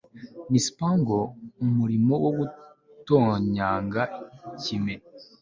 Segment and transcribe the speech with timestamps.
[0.51, 4.01] Ni spangleumurimo wo gutonyanga
[4.55, 4.95] ikime